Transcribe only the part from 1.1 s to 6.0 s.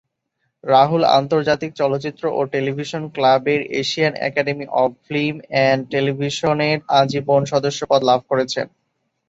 আন্তর্জাতিক চলচ্চিত্র ও টেলিভিশন ক্লাবের Asian academy of film and